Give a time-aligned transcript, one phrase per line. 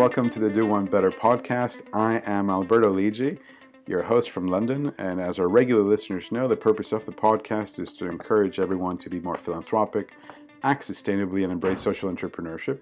[0.00, 1.82] welcome to the Do One Better podcast.
[1.92, 3.38] I am Alberto Lidji,
[3.86, 7.78] your host from London, and as our regular listeners know, the purpose of the podcast
[7.78, 10.12] is to encourage everyone to be more philanthropic,
[10.62, 12.78] act sustainably, and embrace social entrepreneurship.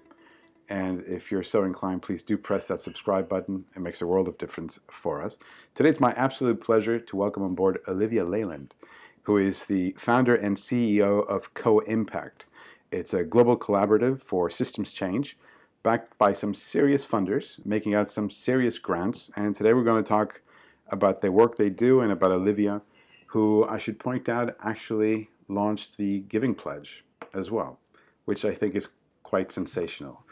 [0.69, 3.65] And if you're so inclined, please do press that subscribe button.
[3.75, 5.35] It makes a world of difference for us.
[5.75, 8.75] Today, it's my absolute pleasure to welcome on board Olivia Leland,
[9.23, 12.45] who is the founder and CEO of Co Impact.
[12.93, 15.37] It's a global collaborative for systems change
[15.83, 19.31] backed by some serious funders, making out some serious grants.
[19.35, 20.41] And today we're going to talk
[20.89, 22.81] about the work they do and about Olivia,
[23.27, 27.79] who I should point out actually launched the Giving Pledge as well,
[28.25, 28.89] which I think is
[29.23, 30.23] quite sensational.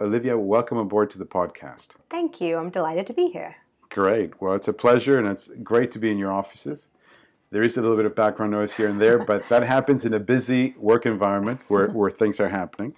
[0.00, 1.88] Olivia, welcome aboard to the podcast.
[2.10, 2.56] Thank you.
[2.56, 3.56] I'm delighted to be here.
[3.90, 4.40] Great.
[4.40, 6.88] Well, it's a pleasure and it's great to be in your offices.
[7.50, 10.14] There is a little bit of background noise here and there, but that happens in
[10.14, 12.94] a busy work environment where, where things are happening.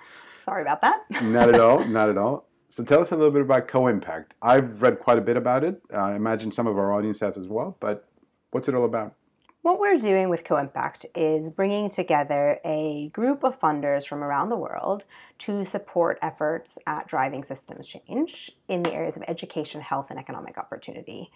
[0.46, 1.02] Sorry about that.
[1.22, 1.84] not at all.
[1.84, 2.46] Not at all.
[2.68, 4.34] So tell us a little bit about Co-Impact.
[4.40, 5.82] I've read quite a bit about it.
[5.92, 7.76] Uh, I imagine some of our audience has as well.
[7.80, 8.08] But
[8.52, 9.14] what's it all about?
[9.62, 14.56] What we're doing with Co-Impact is bringing together a group of funders from around the
[14.56, 15.04] world
[15.38, 20.58] to support efforts at driving systems change in the areas of education, health, and economic
[20.58, 21.32] opportunity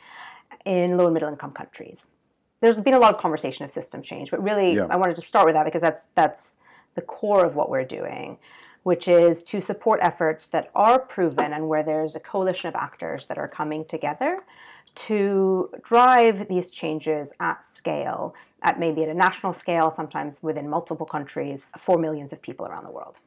[0.64, 2.08] in low and middle income countries.
[2.60, 4.86] There's been a lot of conversation of system change, but really, yeah.
[4.88, 6.58] I wanted to start with that because that's that's
[6.94, 8.38] the core of what we're doing
[8.82, 13.26] which is to support efforts that are proven and where there's a coalition of actors
[13.26, 14.42] that are coming together
[14.94, 21.06] to drive these changes at scale, at maybe at a national scale, sometimes within multiple
[21.06, 23.18] countries, for millions of people around the world.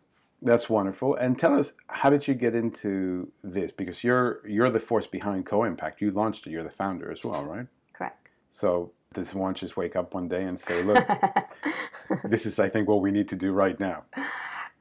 [0.42, 1.16] That's wonderful.
[1.16, 3.72] And tell us, how did you get into this?
[3.72, 6.02] Because you're you're the force behind Co-Impact.
[6.02, 6.50] You launched it.
[6.50, 7.66] You're the founder as well, right?
[7.94, 8.28] Correct.
[8.52, 11.08] So does one just wake up one day and say, "Look,
[12.26, 14.04] this is, I think, what we need to do right now"?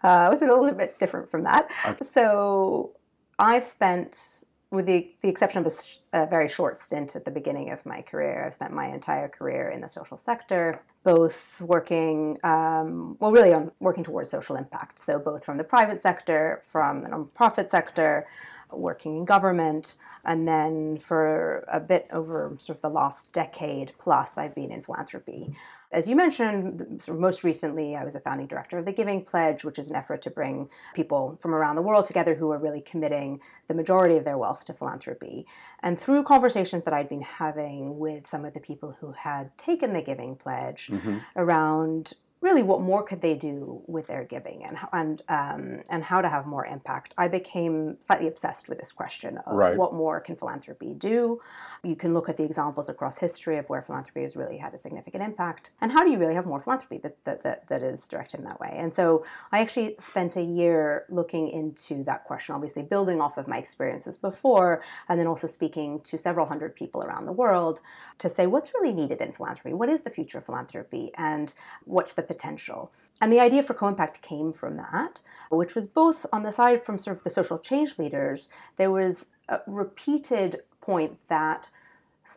[0.02, 1.70] Uh, was a little bit different from that.
[1.86, 2.04] Okay.
[2.04, 2.92] So
[3.38, 5.72] I've spent, with the, the exception of
[6.12, 9.28] a, a, very short stint at the beginning of my career, I've spent my entire
[9.28, 14.98] career in the social sector, both working, um, well, really on working towards social impact.
[14.98, 18.26] So both from the private sector, from the nonprofit sector,
[18.72, 24.38] working in government, and then for a bit over sort of the last decade plus,
[24.38, 25.54] I've been in philanthropy.
[25.92, 29.78] As you mentioned, most recently, I was the founding director of the Giving Pledge, which
[29.78, 33.40] is an effort to bring people from around the world together who are really committing
[33.66, 35.46] the majority of their wealth to philanthropy.
[35.80, 39.92] And through conversations that I'd been having with some of the people who had taken
[39.92, 41.18] the Giving Pledge mm-hmm.
[41.36, 46.20] around really what more could they do with their giving and and um, and how
[46.20, 47.14] to have more impact.
[47.16, 49.76] I became slightly obsessed with this question of right.
[49.76, 51.40] what more can philanthropy do.
[51.82, 54.78] You can look at the examples across history of where philanthropy has really had a
[54.78, 58.06] significant impact, and how do you really have more philanthropy that that, that, that is
[58.08, 58.74] directed in that way.
[58.76, 63.46] And so I actually spent a year looking into that question, obviously building off of
[63.46, 67.80] my experiences before, and then also speaking to several hundred people around the world
[68.18, 71.54] to say what's really needed in philanthropy, what is the future of philanthropy, and
[71.84, 72.92] what's the potential.
[73.20, 76.98] And the idea for co-impact came from that, which was both on the side from
[76.98, 80.50] sort of the social change leaders, there was a repeated
[80.80, 81.70] point that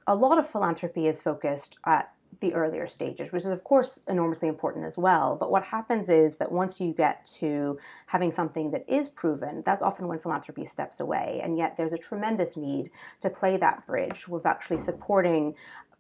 [0.06, 2.12] a lot of philanthropy is focused at
[2.42, 5.38] the earlier stages, which is of course enormously important as well.
[5.40, 9.82] But what happens is that once you get to having something that is proven, that's
[9.82, 11.40] often when philanthropy steps away.
[11.44, 12.92] And yet there's a tremendous need
[13.22, 15.56] to play that bridge with actually supporting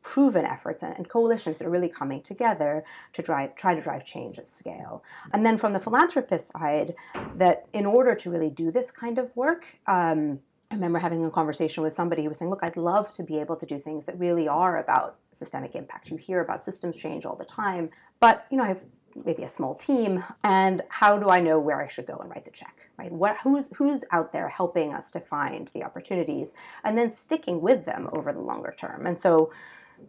[0.05, 4.05] proven efforts and, and, coalitions that are really coming together to drive, try to drive
[4.05, 5.03] change at scale.
[5.33, 6.93] And then from the philanthropist side,
[7.35, 10.39] that in order to really do this kind of work, um,
[10.69, 13.39] I remember having a conversation with somebody who was saying, Look, I'd love to be
[13.39, 16.11] able to do things that really are about systemic impact.
[16.11, 17.89] You hear about systems change all the time,
[18.19, 18.83] but you know, I have
[19.23, 22.43] maybe a small team and how do i know where i should go and write
[22.43, 26.97] the check right what who's who's out there helping us to find the opportunities and
[26.97, 29.49] then sticking with them over the longer term and so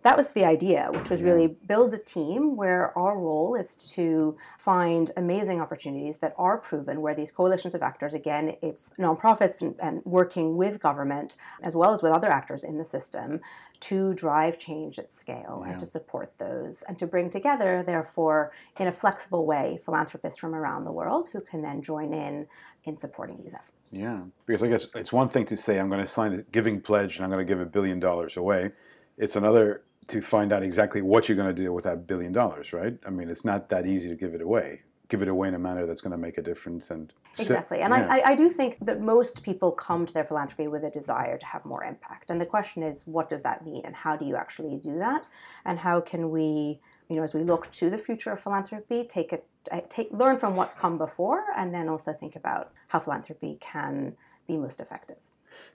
[0.02, 4.36] that was the idea, which was really build a team where our role is to
[4.58, 9.74] find amazing opportunities that are proven, where these coalitions of actors, again, it's nonprofits and,
[9.80, 13.40] and working with government as well as with other actors in the system
[13.80, 15.70] to drive change at scale yeah.
[15.70, 20.54] and to support those and to bring together, therefore, in a flexible way, philanthropists from
[20.54, 22.46] around the world who can then join in
[22.84, 23.94] in supporting these efforts.
[23.94, 26.80] Yeah, because I guess it's one thing to say, I'm going to sign the giving
[26.80, 28.70] pledge and I'm going to give a billion dollars away
[29.18, 32.72] it's another to find out exactly what you're going to do with that billion dollars,
[32.72, 32.96] right?
[33.04, 34.82] I mean, it's not that easy to give it away.
[35.08, 37.78] Give it away in a manner that's going to make a difference, and exactly.
[37.78, 38.08] And yeah.
[38.10, 41.46] I, I do think that most people come to their philanthropy with a desire to
[41.46, 42.30] have more impact.
[42.30, 45.28] And the question is, what does that mean, and how do you actually do that,
[45.64, 49.32] and how can we, you know, as we look to the future of philanthropy, take
[49.32, 53.58] it, eh, take learn from what's come before, and then also think about how philanthropy
[53.60, 54.16] can
[54.48, 55.18] be most effective.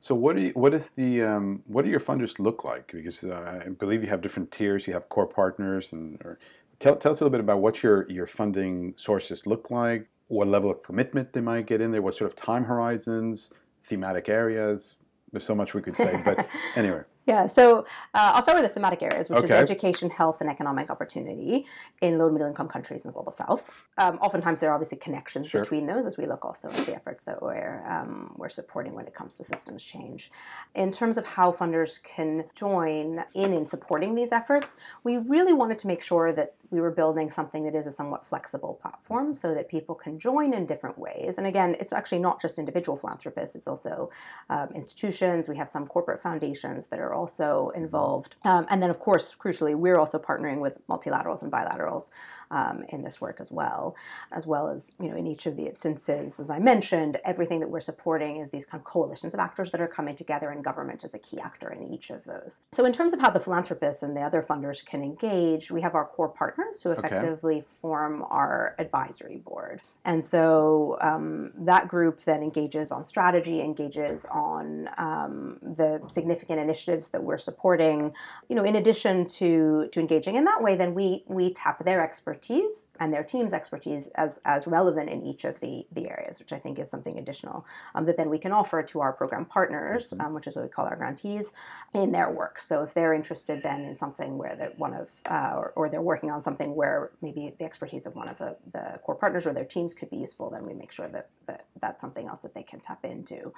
[0.01, 2.91] So what do you, what is the um, what do your funders look like?
[2.91, 4.87] Because uh, I believe you have different tiers.
[4.87, 6.39] You have core partners, and or,
[6.79, 10.07] tell tell us a little bit about what your your funding sources look like.
[10.27, 12.01] What level of commitment they might get in there.
[12.01, 13.53] What sort of time horizons,
[13.83, 14.95] thematic areas.
[15.31, 17.03] There's so much we could say, but anyway.
[17.31, 19.53] Yeah, so uh, I'll start with the thematic areas, which okay.
[19.53, 21.65] is education, health, and economic opportunity
[22.01, 23.69] in low and middle income countries in the global south.
[23.97, 25.61] Um, oftentimes, there are obviously connections sure.
[25.61, 29.07] between those as we look also at the efforts that we're, um, we're supporting when
[29.07, 30.29] it comes to systems change.
[30.75, 34.75] In terms of how funders can join in in supporting these efforts,
[35.05, 38.25] we really wanted to make sure that we were building something that is a somewhat
[38.25, 41.37] flexible platform so that people can join in different ways.
[41.37, 44.09] And again, it's actually not just individual philanthropists, it's also
[44.49, 45.49] um, institutions.
[45.49, 48.35] We have some corporate foundations that are also involved.
[48.43, 52.09] Um, and then, of course, crucially, we're also partnering with multilaterals and bilaterals
[52.49, 53.95] um, in this work as well,
[54.31, 57.69] as well as, you know, in each of the instances, as I mentioned, everything that
[57.69, 61.03] we're supporting is these kind of coalitions of actors that are coming together, and government
[61.03, 62.61] is a key actor in each of those.
[62.71, 65.95] So, in terms of how the philanthropists and the other funders can engage, we have
[65.95, 67.65] our core partners partners who effectively okay.
[67.81, 69.81] form our advisory board.
[70.05, 77.00] And so um, that group then engages on strategy, engages on um, the significant initiatives
[77.09, 78.13] that we're supporting.
[78.47, 82.01] You know, in addition to to engaging in that way, then we we tap their
[82.03, 86.53] expertise and their team's expertise as as relevant in each of the the areas, which
[86.53, 87.65] I think is something additional
[87.95, 90.25] um, that then we can offer to our program partners, mm-hmm.
[90.25, 91.51] um, which is what we call our grantees,
[91.93, 92.59] in their work.
[92.59, 96.01] So if they're interested then in something where that one of uh, or, or they're
[96.01, 99.45] working on something something where maybe the expertise of one of the, the core partners
[99.45, 102.41] or their teams could be useful, then we make sure that, that that's something else
[102.41, 103.53] that they can tap into.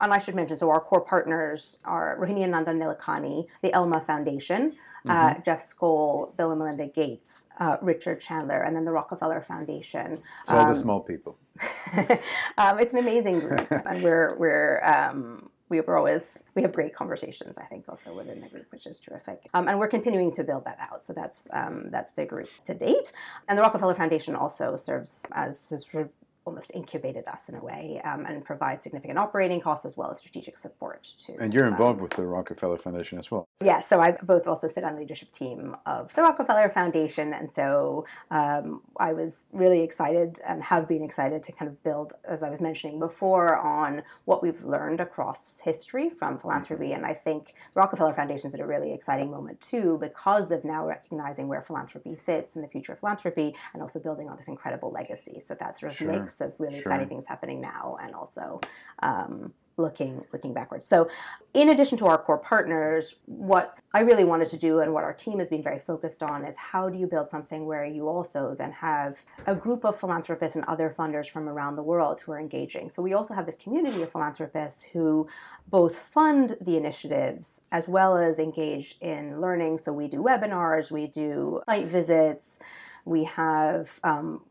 [0.00, 4.74] And I should mention, so our core partners are Rohini Nandan The Elma Foundation,
[5.08, 5.38] uh, mm-hmm.
[5.38, 10.18] uh, Jeff Skoll, Bill and Melinda Gates, uh, Richard Chandler, and then the Rockefeller Foundation.
[10.46, 11.38] So um, all the um, small people.
[12.58, 16.94] um, it's an amazing group, and we're we're um, we were always we have great
[16.94, 20.44] conversations i think also within the group which is terrific um, and we're continuing to
[20.44, 23.12] build that out so that's um, that's the group to date
[23.48, 26.10] and the rockefeller foundation also serves as sort of
[26.46, 30.18] almost incubated us in a way um, and provide significant operating costs as well as
[30.18, 31.36] strategic support to.
[31.38, 33.46] And you're involved um, with the Rockefeller Foundation as well.
[33.64, 37.50] Yeah, so I both also sit on the leadership team of the Rockefeller Foundation, and
[37.50, 42.42] so um, I was really excited and have been excited to kind of build, as
[42.42, 46.92] I was mentioning before, on what we've learned across history from philanthropy.
[46.92, 50.62] And I think the Rockefeller Foundation is at a really exciting moment too, because of
[50.62, 54.48] now recognizing where philanthropy sits in the future of philanthropy, and also building on this
[54.48, 55.40] incredible legacy.
[55.40, 56.12] So that sort of sure.
[56.12, 56.80] makes of really sure.
[56.80, 58.60] exciting things happening now and also
[59.02, 60.86] um, looking looking backwards.
[60.86, 61.08] So,
[61.54, 65.12] in addition to our core partners, what I really wanted to do and what our
[65.12, 68.54] team has been very focused on is how do you build something where you also
[68.54, 72.40] then have a group of philanthropists and other funders from around the world who are
[72.40, 72.88] engaging.
[72.88, 75.28] So we also have this community of philanthropists who
[75.68, 79.78] both fund the initiatives as well as engage in learning.
[79.78, 82.58] So we do webinars, we do site visits
[83.06, 84.42] we have um,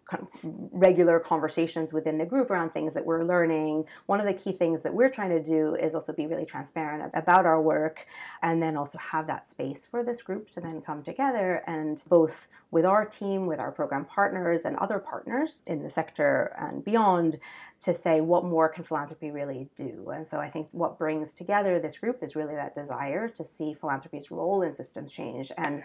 [0.42, 3.84] regular conversations within the group around things that we're learning.
[4.06, 7.12] One of the key things that we're trying to do is also be really transparent
[7.14, 8.06] about our work
[8.42, 12.48] and then also have that space for this group to then come together and both
[12.72, 17.38] with our team, with our program partners, and other partners in the sector and beyond
[17.82, 20.12] to say what more can philanthropy really do.
[20.14, 23.74] And so I think what brings together this group is really that desire to see
[23.74, 25.84] philanthropy's role in systems change and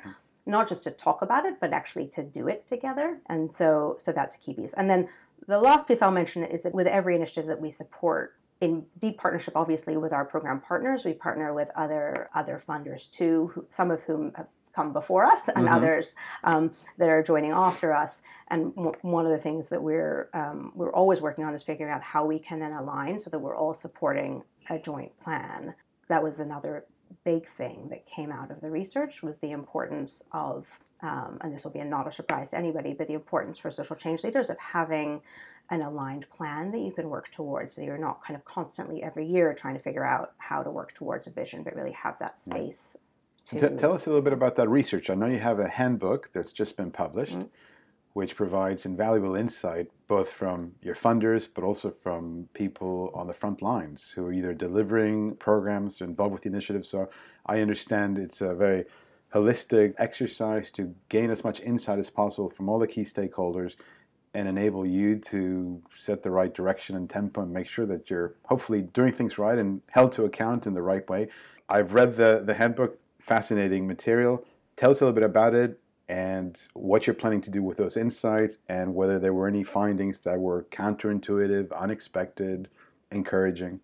[0.50, 3.20] not just to talk about it, but actually to do it together.
[3.28, 4.72] And so, so that's a key piece.
[4.74, 5.08] And then
[5.46, 9.18] the last piece I'll mention is that with every initiative that we support, in deep
[9.18, 13.90] partnership, obviously, with our program partners, we partner with other other funders too, who, some
[13.90, 15.74] of whom have come before us, and mm-hmm.
[15.74, 16.14] others
[16.44, 18.22] um, that are joining after us.
[18.48, 21.92] And w- one of the things that we're um, we're always working on is figuring
[21.92, 25.74] out how we can then align so that we're all supporting a joint plan.
[26.08, 26.84] That was another
[27.24, 31.64] big thing that came out of the research was the importance of, um, and this
[31.64, 34.58] will be not a surprise to anybody, but the importance for social change leaders of
[34.58, 35.20] having
[35.70, 39.24] an aligned plan that you can work towards so you're not kind of constantly every
[39.24, 42.36] year trying to figure out how to work towards a vision, but really have that
[42.36, 42.96] space.
[43.46, 43.76] To...
[43.76, 45.10] tell us a little bit about that research.
[45.10, 47.38] I know you have a handbook that's just been published.
[47.38, 47.46] Mm-hmm
[48.12, 53.62] which provides invaluable insight both from your funders but also from people on the front
[53.62, 56.84] lines who are either delivering programs or involved with the initiative.
[56.84, 57.08] So
[57.46, 58.86] I understand it's a very
[59.32, 63.76] holistic exercise to gain as much insight as possible from all the key stakeholders
[64.34, 68.34] and enable you to set the right direction and tempo and make sure that you're
[68.46, 71.28] hopefully doing things right and held to account in the right way.
[71.68, 74.44] I've read the, the handbook, fascinating material.
[74.74, 75.79] Tell us a little bit about it,
[76.10, 80.18] and what you're planning to do with those insights and whether there were any findings
[80.20, 82.68] that were counterintuitive, unexpected,
[83.12, 83.78] encouraging.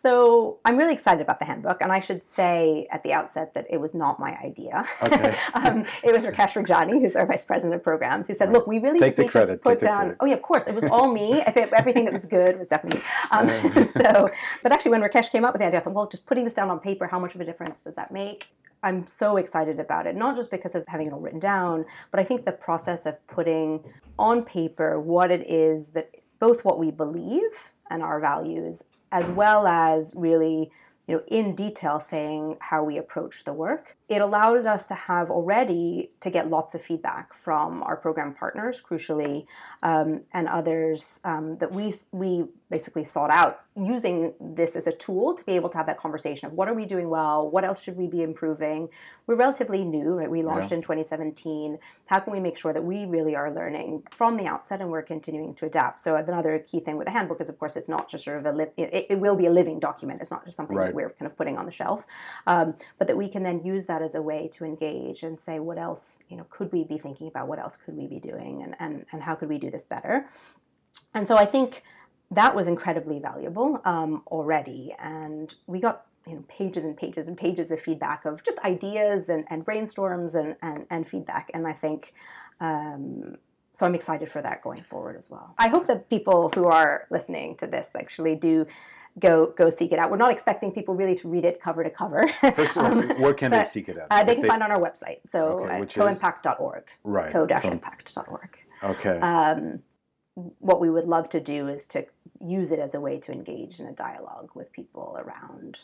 [0.00, 3.66] So I'm really excited about the handbook, and I should say at the outset that
[3.68, 4.86] it was not my idea.
[5.02, 5.34] Okay.
[5.54, 8.78] um, it was Rakesh Rajani, who's our vice president of programs, who said, "Look, we
[8.78, 9.54] really Take just need credit.
[9.54, 11.42] to put Take down." Oh yeah, of course, it was all me.
[11.42, 13.00] If it, everything that was good was definitely.
[13.32, 13.48] Um,
[13.86, 14.30] so,
[14.62, 16.54] but actually, when Rakesh came up with the idea, I thought, well, just putting this
[16.54, 18.54] down on paper, how much of a difference does that make?
[18.84, 22.20] I'm so excited about it, not just because of having it all written down, but
[22.20, 23.82] I think the process of putting
[24.16, 29.66] on paper what it is that both what we believe and our values as well
[29.66, 30.70] as really
[31.06, 35.30] you know in detail saying how we approach the work it allowed us to have
[35.30, 39.46] already to get lots of feedback from our program partners crucially
[39.82, 45.34] um, and others um, that we we basically sought out using this as a tool
[45.34, 47.82] to be able to have that conversation of what are we doing well what else
[47.82, 48.88] should we be improving?
[49.26, 50.30] We're relatively new right?
[50.30, 50.76] We launched yeah.
[50.76, 54.80] in 2017 how can we make sure that we really are learning from the outset
[54.80, 56.00] and we're continuing to adapt?
[56.00, 58.46] So another key thing with the handbook is of course it's not just sort of
[58.46, 60.20] a li- it, it will be a living document.
[60.22, 60.86] It's not just something right.
[60.86, 62.06] that we're kind of putting on the shelf.
[62.46, 65.58] Um, but that we can then use that as a way to engage and say
[65.58, 67.48] what else you know could we be thinking about?
[67.48, 68.62] What else could we be doing?
[68.62, 70.28] And and, and how could we do this better?
[71.14, 71.82] And so i think
[72.30, 74.94] that was incredibly valuable um, already.
[74.98, 79.28] And we got you know pages and pages and pages of feedback of just ideas
[79.28, 81.50] and, and brainstorms and, and, and feedback.
[81.54, 82.12] And i think
[82.60, 83.36] um,
[83.78, 87.06] so i'm excited for that going forward as well i hope that people who are
[87.10, 88.66] listening to this actually do
[89.18, 90.10] go go seek it out.
[90.10, 92.28] We're not expecting people really to read it cover to cover.
[92.40, 94.06] First of all, um, where can they seek it out?
[94.10, 94.48] Uh, they can they...
[94.48, 96.84] find on our website, so okay, coimpact.org.
[97.04, 97.32] Right.
[97.32, 98.58] Co-impact.org.
[98.82, 99.18] Okay.
[99.18, 99.80] Um,
[100.34, 102.06] what we would love to do is to
[102.40, 105.80] use it as a way to engage in a dialogue with people around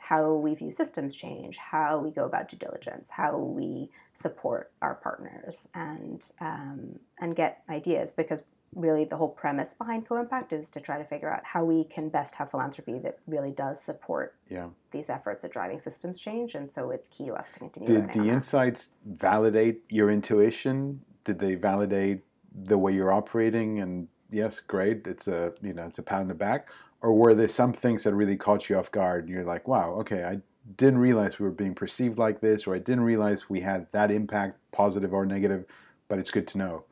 [0.00, 4.94] how we view systems change, how we go about due diligence, how we support our
[4.94, 8.42] partners, and um, and get ideas because
[8.74, 12.08] really the whole premise behind co-impact is to try to figure out how we can
[12.08, 14.68] best have philanthropy that really does support yeah.
[14.92, 18.12] these efforts at driving systems change and so it's key to us to continue did
[18.12, 21.00] the insights validate your intuition?
[21.24, 22.22] Did they validate
[22.54, 23.80] the way you're operating?
[23.80, 26.68] And yes great it's a you know it's a pat on the back
[27.02, 29.92] or were there some things that really caught you off guard and you're like wow
[29.94, 30.38] okay i
[30.76, 34.10] didn't realize we were being perceived like this or i didn't realize we had that
[34.10, 35.64] impact positive or negative
[36.08, 36.84] but it's good to know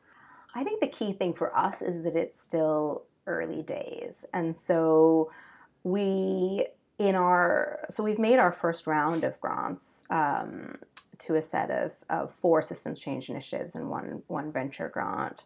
[0.55, 4.25] I think the key thing for us is that it's still early days.
[4.33, 5.31] And so
[5.83, 6.65] we,
[6.97, 10.77] in our, so we've made our first round of grants um,
[11.19, 15.45] to a set of, of four systems change initiatives and one, one venture grant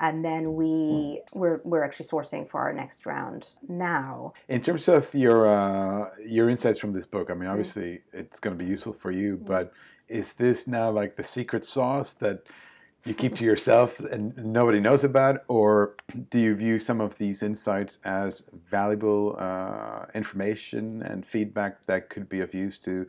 [0.00, 5.12] and then we we're, we're actually sourcing for our next round now in terms of
[5.14, 7.50] your uh, your insights from this book i mean mm-hmm.
[7.50, 8.18] obviously mm-hmm.
[8.18, 9.46] it's going to be useful for you mm-hmm.
[9.46, 9.72] but
[10.08, 12.42] is this now like the secret sauce that
[13.04, 15.96] you keep to yourself and nobody knows about, or
[16.30, 22.28] do you view some of these insights as valuable uh, information and feedback that could
[22.28, 23.06] be of use to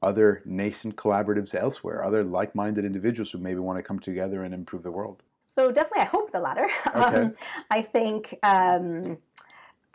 [0.00, 4.54] other nascent collaboratives elsewhere, other like minded individuals who maybe want to come together and
[4.54, 5.22] improve the world?
[5.50, 6.68] So, definitely, I hope the latter.
[6.94, 7.22] Okay.
[7.22, 7.34] Um,
[7.70, 9.16] I think um,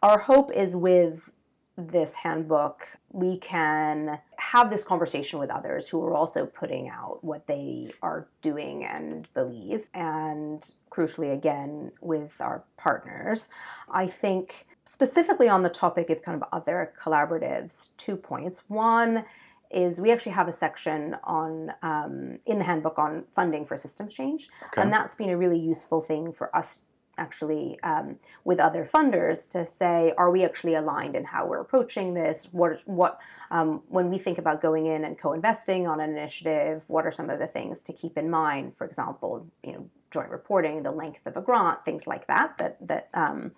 [0.01, 1.31] our hope is with
[1.77, 7.45] this handbook, we can have this conversation with others who are also putting out what
[7.45, 9.89] they are doing and believe.
[9.93, 13.47] And crucially, again, with our partners.
[13.91, 18.63] I think specifically on the topic of kind of other collaboratives, two points.
[18.67, 19.25] One,
[19.73, 24.13] is we actually have a section on um, in the handbook on funding for systems
[24.13, 24.81] change, okay.
[24.81, 26.83] and that's been a really useful thing for us
[27.17, 32.13] actually um, with other funders to say, are we actually aligned in how we're approaching
[32.13, 32.49] this?
[32.51, 33.19] What what
[33.51, 37.29] um, when we think about going in and co-investing on an initiative, what are some
[37.29, 38.75] of the things to keep in mind?
[38.75, 42.57] For example, you know, joint reporting, the length of a grant, things like that.
[42.57, 43.51] That that um,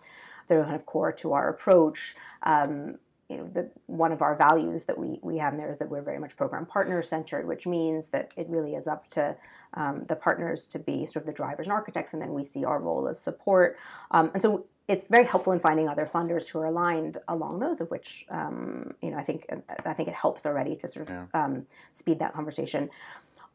[0.47, 2.15] they're kind of core to our approach.
[2.43, 2.97] Um,
[3.29, 5.89] you know, the, one of our values that we, we have in there is that
[5.89, 9.35] we're very much program partner centered, which means that it really is up to
[9.73, 12.63] um, the partners to be sort of the drivers and architects, and then we see
[12.63, 13.77] our role as support.
[14.11, 17.81] Um, and so it's very helpful in finding other funders who are aligned along those,
[17.81, 19.47] of which um, you know I think
[19.83, 21.25] I think it helps already to sort of yeah.
[21.33, 22.89] Um, speed that conversation.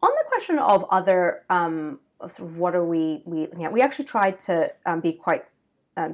[0.02, 4.40] On the question of other um, sort of what are we we we actually tried
[4.40, 5.44] to um, be quite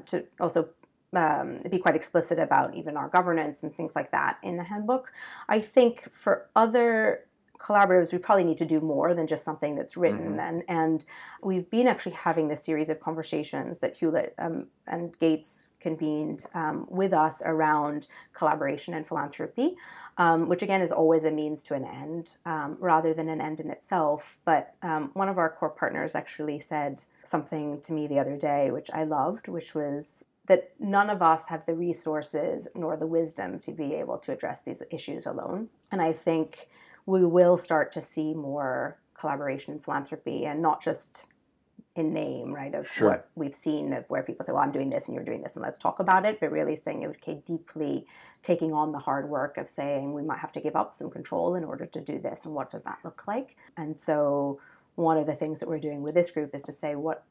[0.07, 0.69] to also
[1.15, 5.13] um, be quite explicit about even our governance and things like that in the handbook.
[5.49, 7.27] I think for other
[7.59, 10.33] collaboratives, we probably need to do more than just something that's written.
[10.33, 10.41] Mm-hmm.
[10.41, 11.05] And and
[11.43, 16.87] we've been actually having this series of conversations that Hewlett um, and Gates convened um,
[16.89, 19.77] with us around collaboration and philanthropy,
[20.19, 23.61] um, which again is always a means to an end um, rather than an end
[23.61, 24.39] in itself.
[24.45, 28.71] But um, one of our core partners actually said something to me the other day,
[28.71, 33.59] which I loved, which was that none of us have the resources nor the wisdom
[33.61, 35.69] to be able to address these issues alone.
[35.91, 36.69] And I think
[37.05, 41.26] we will start to see more collaboration in philanthropy and not just
[41.97, 43.09] in name, right, of sure.
[43.09, 45.57] what we've seen of where people say, well, I'm doing this and you're doing this
[45.57, 48.07] and let's talk about it, but really saying, okay, deeply
[48.43, 51.55] taking on the hard work of saying we might have to give up some control
[51.55, 53.57] in order to do this and what does that look like?
[53.79, 54.61] And so
[54.97, 57.25] one of the things that we're doing with this group is to say what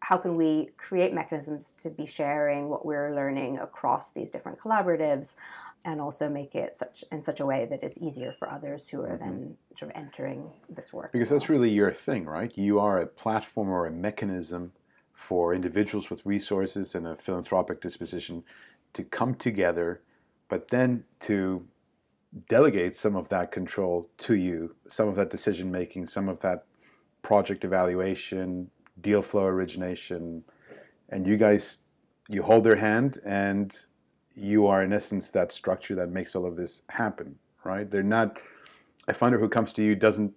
[0.00, 5.36] how can we create mechanisms to be sharing what we're learning across these different collaboratives
[5.84, 9.02] and also make it such in such a way that it's easier for others who
[9.02, 9.76] are then mm-hmm.
[9.76, 13.68] sort of entering this work because that's really your thing right you are a platform
[13.68, 14.72] or a mechanism
[15.12, 18.42] for individuals with resources and a philanthropic disposition
[18.92, 20.00] to come together
[20.48, 21.64] but then to
[22.48, 26.64] delegate some of that control to you some of that decision making some of that
[27.22, 30.44] project evaluation deal flow origination,
[31.08, 31.76] and you guys
[32.28, 33.76] you hold their hand and
[34.34, 37.90] you are in essence that structure that makes all of this happen, right?
[37.90, 38.38] They're not
[39.08, 40.32] a funder who comes to you doesn't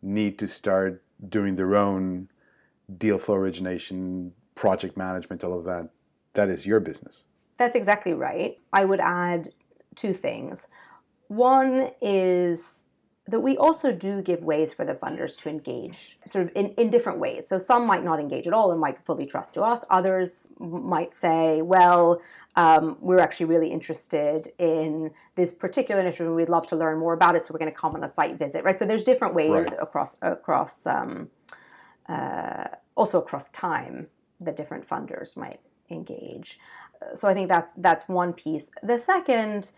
[0.00, 2.28] need to start doing their own
[2.98, 5.90] deal flow origination, project management, all of that.
[6.32, 7.24] That is your business.
[7.58, 8.58] That's exactly right.
[8.72, 9.50] I would add
[9.94, 10.66] two things.
[11.28, 12.86] One is
[13.26, 16.90] that we also do give ways for the funders to engage sort of in, in
[16.90, 17.48] different ways.
[17.48, 19.82] So some might not engage at all and might fully trust to us.
[19.88, 22.20] Others might say, well,
[22.56, 27.14] um, we're actually really interested in this particular initiative and we'd love to learn more
[27.14, 27.42] about it.
[27.44, 28.78] So we're going to come on a site visit, right?
[28.78, 29.76] So there's different ways right.
[29.80, 31.30] across, across um,
[32.06, 36.60] uh, also across time that different funders might engage.
[37.14, 38.70] So I think that's, that's one piece.
[38.82, 39.72] The second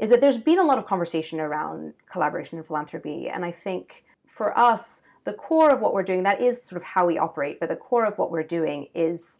[0.00, 3.28] is that there's been a lot of conversation around collaboration and philanthropy.
[3.28, 6.88] And I think for us, the core of what we're doing, that is sort of
[6.88, 9.38] how we operate, but the core of what we're doing is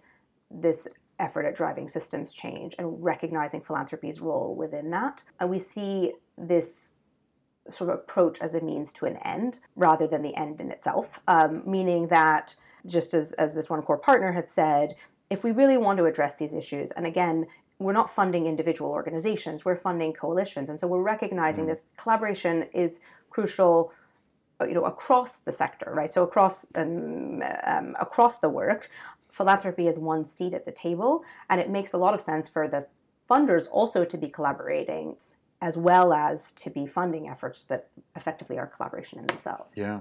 [0.51, 0.87] this
[1.19, 5.23] effort at driving systems change and recognizing philanthropy's role within that.
[5.39, 6.93] And we see this
[7.71, 11.21] sort of approach as a means to an end rather than the end in itself,
[11.27, 12.55] um, meaning that
[12.87, 14.95] just as, as this one core partner had said,
[15.31, 17.47] if we really want to address these issues, and again,
[17.81, 20.69] we're not funding individual organizations, we're funding coalitions.
[20.69, 21.69] And so we're recognizing mm.
[21.69, 23.93] this collaboration is crucial
[24.61, 26.13] uh, you know across the sector right?
[26.13, 28.91] So across um, um, across the work
[29.31, 32.69] philanthropy is one seat at the table and it makes a lot of sense for
[32.69, 32.87] the
[33.31, 35.17] funders also to be collaborating
[35.63, 39.77] as well as to be funding efforts that effectively are collaboration in themselves.
[39.77, 40.01] Yeah.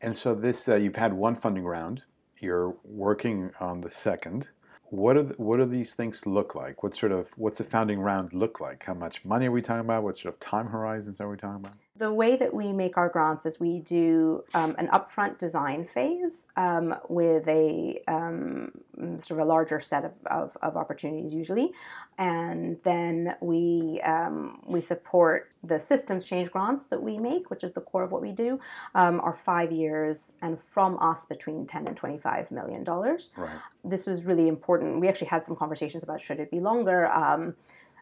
[0.00, 2.02] And so this uh, you've had one funding round.
[2.38, 4.48] You're working on the second
[4.90, 6.82] what are the, what do these things look like?
[6.82, 8.84] What sort of what's the founding round look like?
[8.84, 10.04] How much money are we talking about?
[10.04, 11.79] What sort of time horizons are we talking about?
[12.00, 16.48] The way that we make our grants is we do um, an upfront design phase
[16.56, 18.72] um, with a um,
[19.18, 21.74] sort of a larger set of, of, of, opportunities usually,
[22.16, 27.72] and then we um, we support the systems change grants that we make, which is
[27.72, 28.58] the core of what we do,
[28.94, 33.28] um, are five years and from us between ten and twenty five million dollars.
[33.36, 33.50] Right.
[33.84, 35.00] This was really important.
[35.00, 37.08] We actually had some conversations about should it be longer.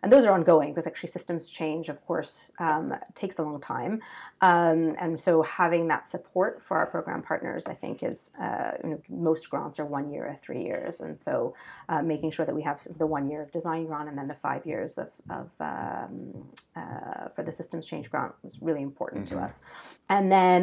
[0.03, 4.01] And those are ongoing because actually systems change, of course, um, takes a long time.
[4.41, 8.91] Um, and so having that support for our program partners, I think, is uh, you
[8.91, 11.55] know, most grants are one year or three years, and so
[11.89, 14.35] uh, making sure that we have the one year of design grant and then the
[14.35, 16.47] five years of, of um,
[16.79, 19.39] uh, for the systems change grant was really important mm-hmm.
[19.39, 19.55] to us.
[20.09, 20.63] And then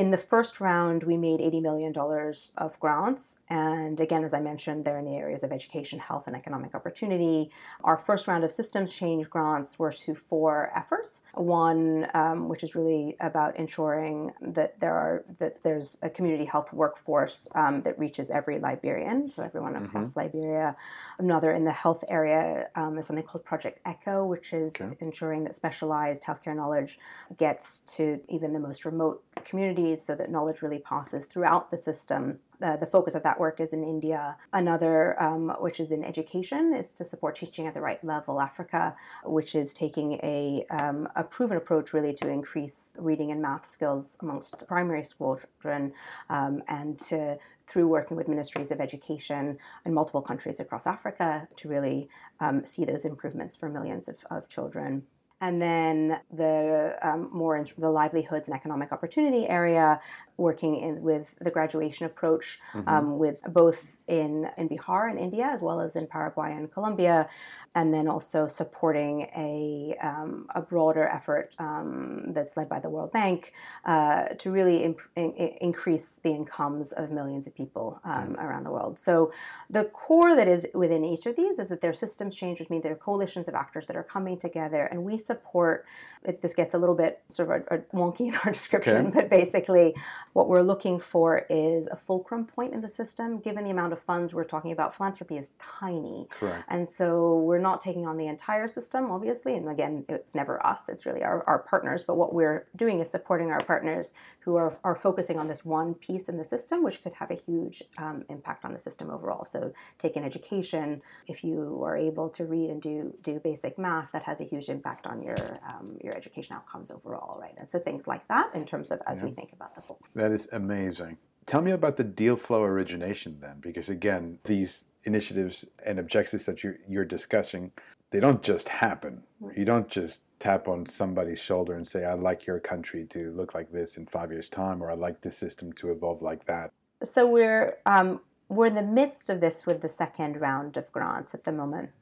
[0.00, 4.40] in the first round, we made eighty million dollars of grants, and again, as I
[4.40, 7.50] mentioned, they're in the areas of education, health, and economic opportunity.
[7.88, 11.10] Our first round of systems change grants were to four efforts.
[11.34, 16.72] One, um, which is really about ensuring that there are that there's a community health
[16.72, 19.84] workforce um, that reaches every Liberian, so everyone mm-hmm.
[19.86, 20.76] across Liberia.
[21.18, 24.96] Another in the health area um, is something called Project Echo, which is okay.
[25.00, 26.98] ensuring that specialized healthcare knowledge
[27.36, 32.38] gets to even the most remote communities, so that knowledge really passes throughout the system
[32.62, 34.36] uh, the focus of that work is in India.
[34.52, 38.94] Another, um, which is in education, is to support teaching at the right level Africa,
[39.24, 44.16] which is taking a, um, a proven approach really to increase reading and math skills
[44.20, 45.92] amongst primary school children
[46.28, 51.68] um, and to through working with ministries of education in multiple countries across Africa to
[51.68, 52.08] really
[52.40, 55.04] um, see those improvements for millions of, of children.
[55.40, 59.98] And then the um, more in the livelihoods and economic opportunity area,
[60.40, 62.88] working in, with the graduation approach, mm-hmm.
[62.88, 67.28] um, with both in in Bihar and India as well as in Paraguay and Colombia,
[67.74, 73.12] and then also supporting a um, a broader effort um, that's led by the World
[73.12, 73.52] Bank
[73.84, 78.34] uh, to really imp- in- increase the incomes of millions of people mm-hmm.
[78.34, 78.98] around the world.
[78.98, 79.32] So
[79.68, 82.70] the core that is within each of these is that there are systems change, which
[82.70, 85.86] means there are coalitions of actors that are coming together, and we support.
[86.24, 89.20] It, this gets a little bit sort of a, a wonky in our description, okay.
[89.20, 89.94] but basically,
[90.32, 93.40] what we're looking for is a fulcrum point in the system.
[93.40, 96.64] Given the amount of funds we're talking about, philanthropy is tiny, Correct.
[96.68, 99.56] and so we're not taking on the entire system, obviously.
[99.56, 102.02] And again, it's never us; it's really our, our partners.
[102.02, 105.94] But what we're doing is supporting our partners who are are focusing on this one
[105.94, 109.44] piece in the system, which could have a huge um, impact on the system overall.
[109.44, 111.02] So, take an education.
[111.26, 114.68] If you are able to read and do do basic math, that has a huge
[114.68, 117.54] impact on your um, your education outcomes overall, right?
[117.58, 119.26] And so things like that, in terms of as yeah.
[119.26, 119.98] we think about the whole.
[120.20, 121.16] That is amazing.
[121.46, 126.62] Tell me about the deal flow origination then, because again, these initiatives and objectives that
[126.62, 127.72] you're, you're discussing,
[128.10, 129.22] they don't just happen.
[129.56, 133.54] You don't just tap on somebody's shoulder and say, I'd like your country to look
[133.54, 136.70] like this in five years' time, or I'd like this system to evolve like that.
[137.02, 141.32] So we're um, we're in the midst of this with the second round of grants
[141.32, 141.92] at the moment.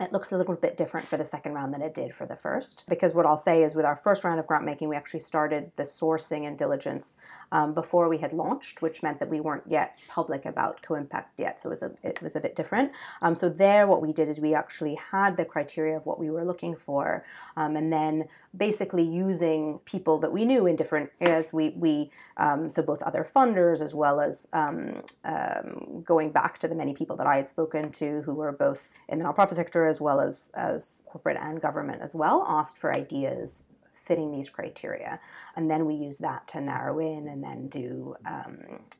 [0.00, 2.34] It looks a little bit different for the second round than it did for the
[2.34, 2.84] first.
[2.88, 5.70] Because what I'll say is, with our first round of grant making, we actually started
[5.76, 7.18] the sourcing and diligence
[7.52, 11.60] um, before we had launched, which meant that we weren't yet public about co-impact yet.
[11.60, 12.92] So it was a, it was a bit different.
[13.20, 16.30] Um, so there, what we did is we actually had the criteria of what we
[16.30, 17.24] were looking for,
[17.56, 18.24] um, and then
[18.56, 21.52] basically using people that we knew in different areas.
[21.52, 26.68] We we um, so both other funders as well as um, um, going back to
[26.68, 29.81] the many people that I had spoken to who were both in the nonprofit sector
[29.86, 33.64] as well as as corporate and government as well, asked for ideas
[34.04, 35.20] fitting these criteria,
[35.56, 38.58] and then we use that to narrow in and then do um,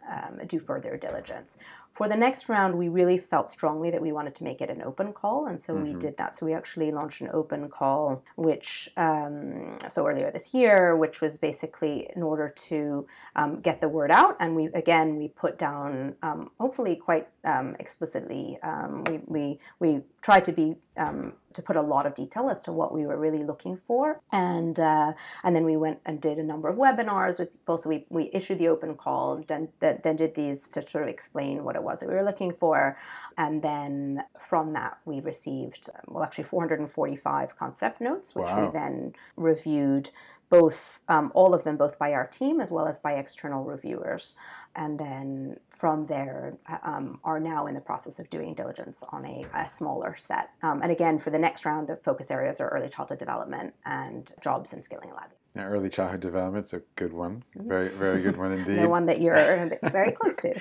[0.09, 1.59] um, do further diligence.
[1.93, 4.83] For the next round, we really felt strongly that we wanted to make it an
[4.83, 5.85] open call, and so mm-hmm.
[5.85, 6.35] we did that.
[6.35, 11.37] So we actually launched an open call, which um, so earlier this year, which was
[11.37, 14.37] basically in order to um, get the word out.
[14.41, 20.01] And we again we put down, um, hopefully quite um, explicitly, um, we we we
[20.23, 23.19] tried to be um, to put a lot of detail as to what we were
[23.19, 25.13] really looking for, and uh,
[25.45, 27.77] and then we went and did a number of webinars with people.
[27.77, 31.65] So we we issued the open call, then then did these to sort of explain
[31.65, 32.97] what it was that we were looking for.
[33.37, 38.67] And then from that, we received, well, actually 445 concept notes, which wow.
[38.67, 40.11] we then reviewed
[40.53, 44.37] both um, all of them both by our team as well as by external reviewers
[44.77, 49.25] and then from there uh, um, are now in the process of doing diligence on
[49.25, 52.69] a, a smaller set um, and again for the next round the focus areas are
[52.69, 57.43] early childhood development and jobs and skilling lab yeah, early childhood development's a good one
[57.57, 57.67] mm-hmm.
[57.67, 60.53] very very good one indeed the one that you're very close to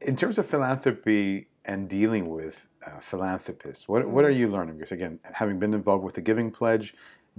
[0.00, 4.40] in terms of philanthropy and dealing with uh, philanthropists what, what are mm-hmm.
[4.40, 6.94] you learning because again having been involved with the giving pledge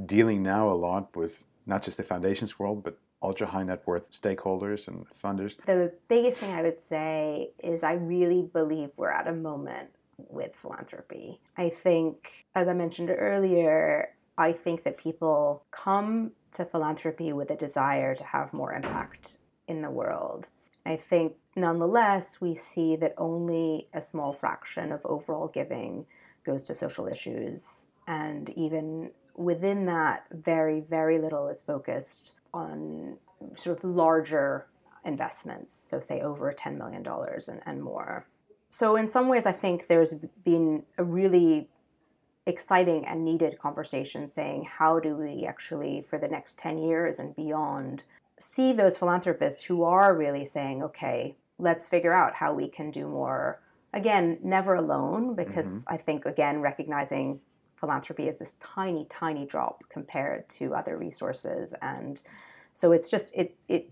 [0.06, 4.10] dealing now a lot with not just the foundations world, but ultra high net worth
[4.12, 5.56] stakeholders and funders?
[5.66, 10.56] The biggest thing I would say is I really believe we're at a moment with
[10.56, 11.40] philanthropy.
[11.58, 17.56] I think, as I mentioned earlier, I think that people come to philanthropy with a
[17.56, 20.50] desire to have more impact in the world.
[20.86, 26.06] I think, nonetheless, we see that only a small fraction of overall giving
[26.46, 27.90] goes to social issues.
[28.08, 33.18] And even within that, very, very little is focused on
[33.56, 34.68] sort of larger
[35.06, 38.28] investments, so say over $10 million and, and more.
[38.70, 41.68] So, in some ways, I think there's been a really
[42.46, 47.36] exciting and needed conversation saying, how do we actually, for the next 10 years and
[47.36, 48.04] beyond,
[48.40, 53.08] see those philanthropists who are really saying, okay, let's figure out how we can do
[53.08, 53.62] more.
[53.94, 55.94] Again, never alone, because mm-hmm.
[55.94, 57.40] I think, again, recognizing
[57.80, 61.74] philanthropy is this tiny, tiny drop compared to other resources.
[61.82, 62.22] And
[62.74, 63.90] so it's just, it, it,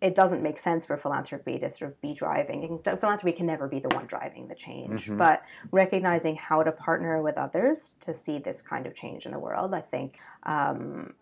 [0.00, 2.80] it doesn't make sense for philanthropy to sort of be driving.
[2.84, 5.16] Philanthropy can never be the one driving the change, mm-hmm.
[5.16, 9.38] but recognizing how to partner with others to see this kind of change in the
[9.38, 11.14] world, I think um,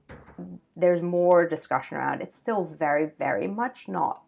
[0.77, 2.21] there's more discussion around.
[2.21, 4.23] It's still very, very much not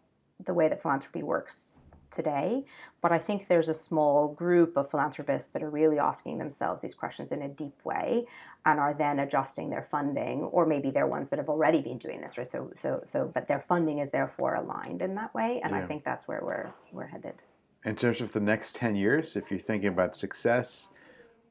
[0.45, 2.63] the way that philanthropy works today.
[3.01, 6.93] But I think there's a small group of philanthropists that are really asking themselves these
[6.93, 8.25] questions in a deep way
[8.65, 12.21] and are then adjusting their funding, or maybe they're ones that have already been doing
[12.21, 12.47] this, right?
[12.47, 15.79] So, so, so, but their funding is therefore aligned in that way, and yeah.
[15.79, 17.41] I think that's where we're we're headed.
[17.83, 20.89] In terms of the next ten years, if you're thinking about success,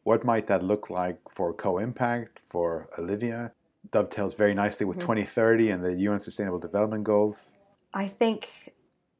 [0.04, 3.52] What might that look like for Co-Impact, for Olivia?
[3.92, 5.14] Dovetails very nicely with mm-hmm.
[5.14, 7.54] 2030 and the UN Sustainable Development Goals.
[7.94, 8.72] I think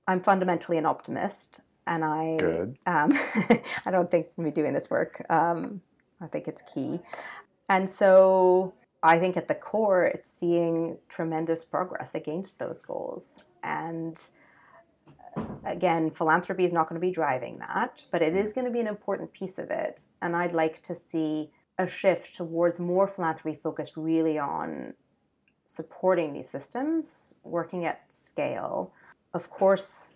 [0.06, 2.36] I'm fundamentally an optimist, and I
[2.86, 3.12] um,
[3.86, 5.24] I don't think me doing this work.
[5.30, 5.80] Um,
[6.20, 7.00] I think it's key,
[7.68, 13.40] and so I think at the core, it's seeing tremendous progress against those goals.
[13.62, 14.20] And
[15.36, 18.70] uh, again, philanthropy is not going to be driving that, but it is going to
[18.70, 20.08] be an important piece of it.
[20.20, 24.94] And I'd like to see a shift towards more philanthropy focused really on
[25.64, 28.92] supporting these systems, working at scale.
[29.34, 30.14] Of course,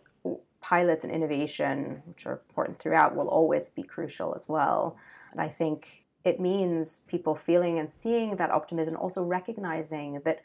[0.61, 4.97] pilots and innovation, which are important throughout, will always be crucial as well.
[5.33, 10.43] And I think it means people feeling and seeing that optimism, also recognizing that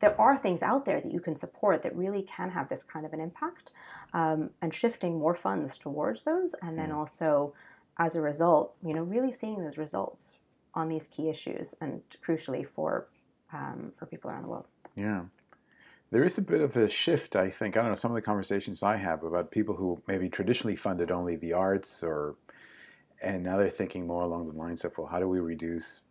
[0.00, 3.06] there are things out there that you can support that really can have this kind
[3.06, 3.70] of an impact,
[4.12, 7.54] um, and shifting more funds towards those, and then also,
[7.98, 10.34] as a result, you know, really seeing those results
[10.74, 13.06] on these key issues, and crucially for
[13.52, 14.68] um, for people around the world.
[14.96, 15.22] Yeah.
[16.12, 17.76] There is a bit of a shift, I think.
[17.76, 21.10] I don't know, some of the conversations I have about people who maybe traditionally funded
[21.10, 22.36] only the arts or
[23.22, 26.02] and now they're thinking more along the lines of, well, how do we reduce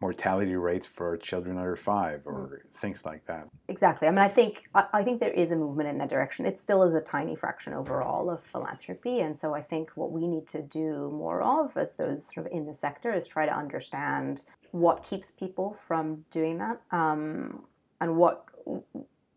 [0.00, 2.80] mortality rates for children under five or mm.
[2.80, 3.48] things like that?
[3.68, 4.06] Exactly.
[4.06, 6.46] I mean, I think I think there is a movement in that direction.
[6.46, 10.28] It still is a tiny fraction overall of philanthropy, and so I think what we
[10.28, 13.56] need to do more of, as those sort of in the sector, is try to
[13.56, 17.64] understand what keeps people from doing that, um,
[18.00, 18.44] and what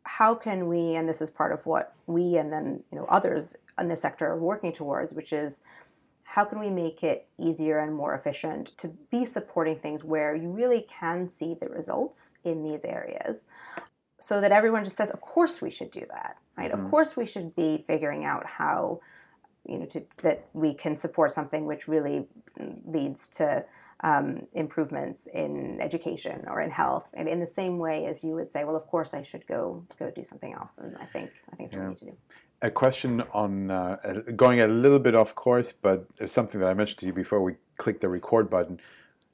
[0.08, 3.56] how can we and this is part of what we and then you know others
[3.78, 5.62] in the sector are working towards which is
[6.24, 10.50] how can we make it easier and more efficient to be supporting things where you
[10.50, 13.48] really can see the results in these areas
[14.20, 16.86] so that everyone just says of course we should do that right mm-hmm.
[16.86, 19.00] of course we should be figuring out how
[19.68, 22.26] you know to, that we can support something which really
[22.86, 23.66] leads to
[24.02, 28.50] um, improvements in education or in health and in the same way as you would
[28.52, 31.56] say well of course i should go go do something else and i think i
[31.56, 31.86] think it's what yeah.
[31.86, 32.18] we need to do
[32.62, 36.74] a question on uh, going a little bit off course, but it's something that I
[36.74, 38.80] mentioned to you before we click the record button.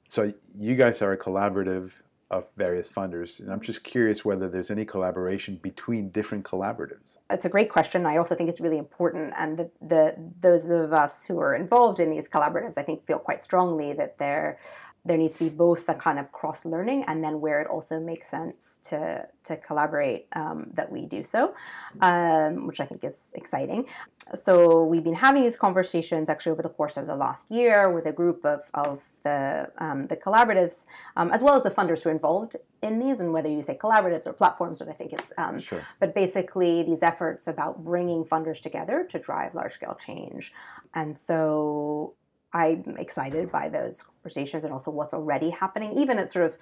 [0.08, 1.92] So you guys are a collaborative
[2.34, 7.16] of various funders, and I'm just curious whether there's any collaboration between different collaboratives.
[7.28, 8.06] That's a great question.
[8.06, 10.02] I also think it's really important, and the, the
[10.40, 14.18] those of us who are involved in these collaboratives, I think, feel quite strongly that
[14.18, 14.58] they're
[15.06, 18.00] there needs to be both a kind of cross learning and then where it also
[18.00, 21.54] makes sense to to collaborate um, that we do so
[22.00, 23.86] um, which i think is exciting
[24.32, 28.06] so we've been having these conversations actually over the course of the last year with
[28.06, 30.84] a group of, of the um, the collaboratives
[31.16, 33.76] um, as well as the funders who are involved in these and whether you say
[33.76, 35.82] collaboratives or platforms but i think it's um, sure.
[36.00, 40.52] but basically these efforts about bringing funders together to drive large scale change
[40.94, 42.14] and so
[42.54, 46.56] I'm excited by those conversations and also what's already happening, even at sort of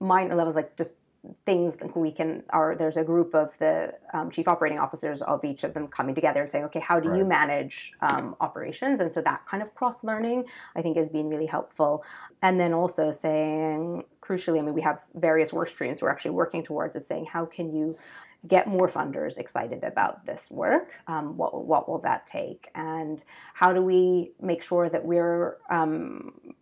[0.00, 0.96] minor levels, like just
[1.44, 5.44] things that we can are there's a group of the um, chief operating officers of
[5.44, 7.18] each of them coming together and saying okay how do right.
[7.18, 10.44] you manage um, operations and so that kind of cross learning
[10.76, 12.02] i think has been really helpful
[12.40, 16.62] and then also saying crucially i mean we have various work streams we're actually working
[16.62, 17.98] towards of saying how can you
[18.46, 20.98] get more funders excited about this work?
[21.06, 22.70] Um, what, what will that take?
[22.74, 23.22] And
[23.54, 26.54] how do we make sure that we're um,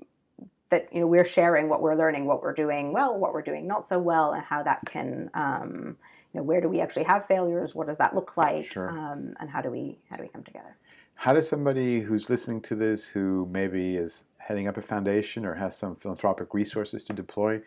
[0.70, 3.66] that you know we're sharing what we're learning, what we're doing well, what we're doing
[3.66, 5.96] not so well, and how that can um,
[6.32, 7.74] you know where do we actually have failures?
[7.74, 8.72] What does that look like?
[8.72, 8.90] Sure.
[8.90, 10.76] Um, and how do we how do we come together?
[11.14, 15.54] How does somebody who's listening to this, who maybe is heading up a foundation or
[15.54, 17.60] has some philanthropic resources to deploy,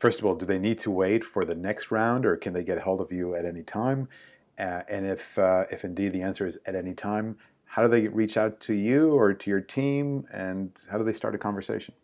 [0.00, 2.64] first of all, do they need to wait for the next round, or can they
[2.64, 4.08] get hold of you at any time?
[4.58, 8.08] Uh, and if uh, if indeed the answer is at any time, how do they
[8.08, 11.94] reach out to you or to your team, and how do they start a conversation?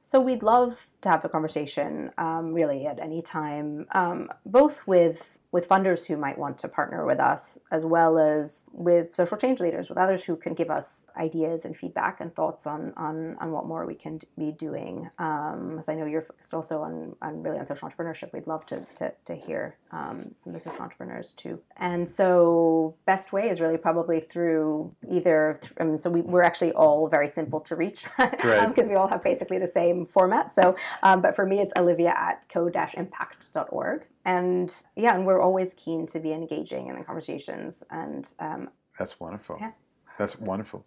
[0.00, 5.38] So we'd love to have a conversation, um, really, at any time, um, both with
[5.52, 9.60] with funders who might want to partner with us, as well as with social change
[9.60, 13.52] leaders, with others who can give us ideas and feedback and thoughts on on, on
[13.52, 15.08] what more we can be doing.
[15.18, 18.64] Um, as I know you're focused also on, on really on social entrepreneurship, we'd love
[18.66, 21.60] to to, to hear um, from the social entrepreneurs too.
[21.76, 25.60] And so, best way is really probably through either.
[25.78, 28.88] I mean, so we, we're actually all very simple to reach because right.
[28.88, 30.50] we all have basically the same format.
[30.50, 36.06] So, um, but for me, it's Olivia at co-impact.org and yeah, and we're always keen
[36.08, 37.82] to be engaging in the conversations.
[37.90, 39.56] And um, that's wonderful.
[39.60, 39.72] Yeah.
[40.18, 40.84] That's wonderful.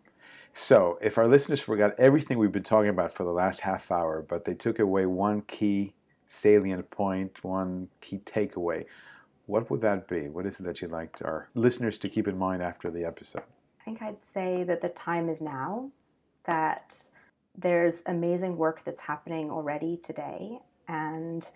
[0.54, 4.22] So, if our listeners forgot everything we've been talking about for the last half hour,
[4.22, 5.94] but they took away one key
[6.28, 8.86] salient point, one key takeaway,
[9.48, 10.30] what would that be?
[10.30, 13.44] What is it that you'd like our listeners to keep in mind after the episode?
[13.82, 15.92] I think I'd say that the time is now,
[16.46, 17.10] that
[17.58, 21.50] there's amazing work that's happening already today, and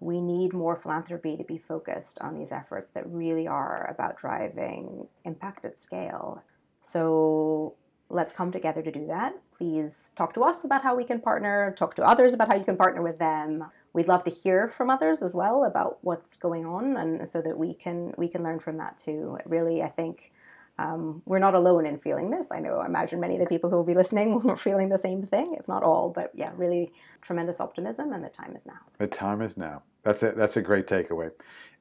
[0.00, 5.08] we need more philanthropy to be focused on these efforts that really are about driving
[5.24, 6.42] impact at scale.
[6.80, 7.74] So
[8.08, 9.34] let's come together to do that.
[9.56, 12.64] Please talk to us about how we can partner, talk to others about how you
[12.64, 13.64] can partner with them.
[13.92, 17.56] We'd love to hear from others as well about what's going on and so that
[17.56, 19.38] we can we can learn from that too.
[19.46, 20.32] Really, I think
[20.78, 22.48] um, we're not alone in feeling this.
[22.50, 24.98] I know, I imagine many of the people who will be listening are feeling the
[24.98, 26.10] same thing, if not all.
[26.10, 28.78] But yeah, really tremendous optimism, and the time is now.
[28.98, 29.82] The time is now.
[30.02, 31.30] That's a, that's a great takeaway.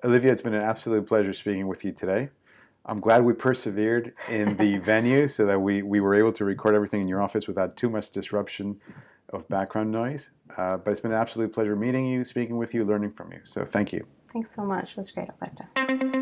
[0.04, 2.30] Olivia, it's been an absolute pleasure speaking with you today.
[2.88, 6.76] I'm glad we persevered in the venue so that we, we were able to record
[6.76, 8.80] everything in your office without too much disruption
[9.30, 10.30] of background noise.
[10.58, 13.40] Uh, but it's been an absolute pleasure meeting you, speaking with you, learning from you.
[13.44, 14.06] So thank you.
[14.32, 14.92] Thanks so much.
[14.92, 16.22] It was great, Alberto.